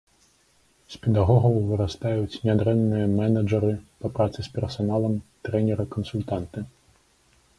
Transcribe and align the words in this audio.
З 0.93 1.01
педагогаў 1.03 1.57
вырастаюць 1.71 2.39
нядрэнныя 2.47 3.11
мэнэджары 3.17 3.71
па 4.03 4.07
працы 4.15 4.39
з 4.47 4.53
персаналам, 4.55 5.13
трэнеры, 5.49 5.85
кансультанты. 5.97 6.59